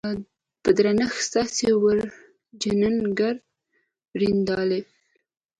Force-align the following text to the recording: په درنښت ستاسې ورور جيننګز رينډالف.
په 0.63 0.69
درنښت 0.77 1.19
ستاسې 1.29 1.67
ورور 1.83 2.11
جيننګز 2.61 3.37
رينډالف. 4.19 4.87